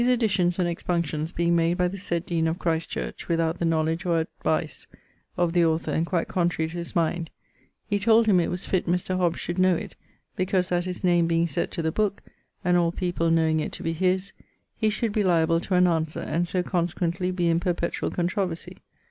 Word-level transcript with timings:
]additions 0.01 0.57
and 0.57 0.67
expunctions 0.67 1.31
being 1.31 1.55
made 1.55 1.77
by 1.77 1.87
the 1.87 1.95
sayd 1.95 2.25
deane 2.25 2.47
of 2.49 2.57
Christ 2.57 2.89
Church, 2.89 3.27
without 3.27 3.59
the 3.59 3.65
knowledge 3.65 4.03
or 4.03 4.19
advice 4.21 4.87
of 5.37 5.53
the 5.53 5.63
authour 5.63 5.93
and 5.93 6.07
quite 6.07 6.27
contrary 6.27 6.67
to 6.69 6.77
his 6.79 6.95
mind, 6.95 7.29
he 7.85 7.99
told 7.99 8.25
him 8.25 8.39
it 8.39 8.49
was 8.49 8.65
fitt 8.65 8.87
Mr. 8.87 9.15
Hobbes 9.15 9.39
should 9.39 9.59
know 9.59 9.75
it, 9.75 9.95
because 10.35 10.69
that 10.69 10.85
his 10.85 11.03
name 11.03 11.27
being 11.27 11.45
set 11.45 11.69
to 11.73 11.83
the 11.83 11.91
booke 11.91 12.23
and 12.65 12.77
all 12.77 12.91
people 12.91 13.29
knowing 13.29 13.59
it 13.59 13.71
to 13.73 13.83
be 13.83 13.93
his, 13.93 14.33
he 14.75 14.89
should 14.89 15.13
be 15.13 15.21
liable 15.21 15.59
to 15.59 15.75
an 15.75 15.85
answer, 15.85 16.21
and 16.21 16.47
so 16.47 16.63
consequently 16.63 17.29
be 17.29 17.47
in 17.47 17.59
perpetuall 17.59 18.09
controversie. 18.09 18.77